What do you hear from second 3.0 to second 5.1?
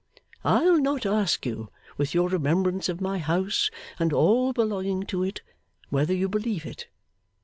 my house and all belonging